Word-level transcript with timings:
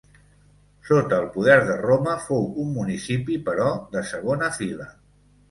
Sota 0.87 1.19
el 1.23 1.27
poder 1.35 1.57
de 1.67 1.75
Roma 1.81 2.15
fou 2.23 2.47
un 2.65 2.73
municipi 2.79 3.39
però 3.51 3.69
de 3.95 4.05
segona 4.15 4.51
fila. 4.59 4.91